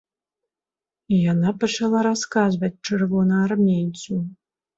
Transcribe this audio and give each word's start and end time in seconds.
І 1.13 1.19
яна 1.33 1.49
пачала 1.63 1.99
расказваць 2.09 2.71
чырвонаармейцу. 2.87 4.19